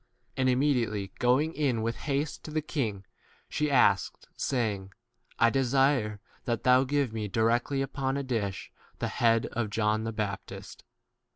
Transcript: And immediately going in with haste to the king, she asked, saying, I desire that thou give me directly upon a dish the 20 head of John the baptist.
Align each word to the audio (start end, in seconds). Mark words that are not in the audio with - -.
And 0.35 0.49
immediately 0.49 1.11
going 1.19 1.53
in 1.53 1.83
with 1.83 1.95
haste 1.95 2.43
to 2.45 2.49
the 2.49 2.63
king, 2.63 3.05
she 3.47 3.69
asked, 3.69 4.27
saying, 4.35 4.93
I 5.37 5.51
desire 5.51 6.19
that 6.45 6.63
thou 6.63 6.85
give 6.85 7.13
me 7.13 7.27
directly 7.27 7.83
upon 7.83 8.17
a 8.17 8.23
dish 8.23 8.71
the 8.97 9.05
20 9.09 9.13
head 9.23 9.45
of 9.51 9.69
John 9.69 10.03
the 10.03 10.11
baptist. 10.11 10.83